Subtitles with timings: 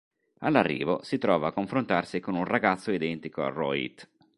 [0.39, 4.09] All'arrivo, si trova a confrontarsi con un ragazzo identico a Rohit.